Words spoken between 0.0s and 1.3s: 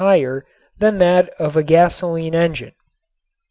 higher than that